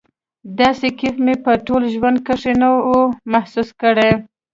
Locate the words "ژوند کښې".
1.93-2.53